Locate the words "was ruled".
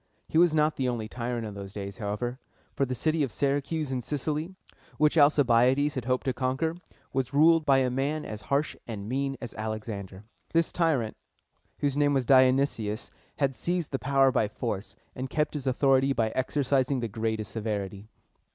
7.13-7.67